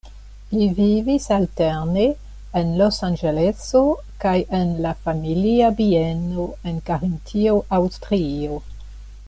[0.51, 2.05] Li vivis alterne
[2.61, 3.83] en Losanĝeleso
[4.25, 8.59] kaj en la familia bieno en Karintio, Aŭstrio.